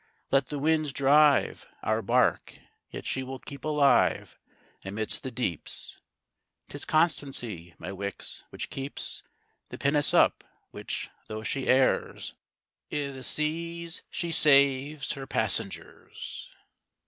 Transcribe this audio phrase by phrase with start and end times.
[0.31, 2.57] Let the winds drive Our bark,
[2.89, 4.39] yet she will keep alive
[4.83, 5.99] Amidst the deeps;
[6.69, 9.21] 'Tis constancy, my Wickes, which keeps
[9.69, 12.33] The pinnace up; which, though she errs
[12.91, 16.49] I' th' seas, she saves her passengers.